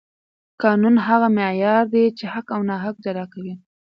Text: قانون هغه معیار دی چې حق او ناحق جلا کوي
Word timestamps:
قانون 0.63 0.95
هغه 1.07 1.27
معیار 1.37 1.83
دی 1.93 2.05
چې 2.17 2.25
حق 2.33 2.47
او 2.55 2.61
ناحق 2.69 2.95
جلا 3.05 3.25
کوي 3.33 3.53